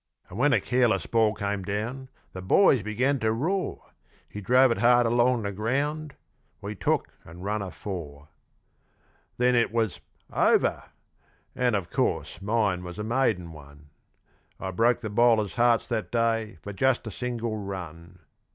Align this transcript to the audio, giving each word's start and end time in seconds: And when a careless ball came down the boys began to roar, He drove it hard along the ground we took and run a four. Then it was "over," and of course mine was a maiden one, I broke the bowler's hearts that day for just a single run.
And 0.29 0.39
when 0.39 0.51
a 0.51 0.59
careless 0.59 1.05
ball 1.05 1.35
came 1.35 1.61
down 1.61 2.09
the 2.33 2.41
boys 2.41 2.81
began 2.81 3.19
to 3.19 3.31
roar, 3.31 3.83
He 4.27 4.41
drove 4.41 4.71
it 4.71 4.79
hard 4.79 5.05
along 5.05 5.43
the 5.43 5.51
ground 5.51 6.15
we 6.59 6.73
took 6.73 7.09
and 7.23 7.43
run 7.43 7.61
a 7.61 7.69
four. 7.69 8.29
Then 9.37 9.53
it 9.53 9.71
was 9.71 9.99
"over," 10.33 10.85
and 11.55 11.75
of 11.75 11.91
course 11.91 12.41
mine 12.41 12.83
was 12.83 12.97
a 12.97 13.03
maiden 13.03 13.51
one, 13.51 13.91
I 14.59 14.71
broke 14.71 15.01
the 15.01 15.09
bowler's 15.11 15.53
hearts 15.53 15.87
that 15.89 16.11
day 16.11 16.57
for 16.63 16.73
just 16.73 17.05
a 17.05 17.11
single 17.11 17.57
run. 17.57 18.17